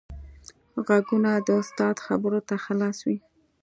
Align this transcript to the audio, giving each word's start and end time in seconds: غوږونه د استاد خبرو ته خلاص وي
غوږونه 0.85 1.31
د 1.47 1.49
استاد 1.61 1.95
خبرو 2.07 2.39
ته 2.47 2.55
خلاص 2.65 2.97
وي 3.07 3.17